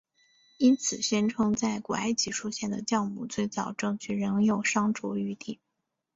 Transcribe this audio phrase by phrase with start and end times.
[0.57, 5.59] 因此宣称在古埃及出现的酵母最早证据仍有商酌余地。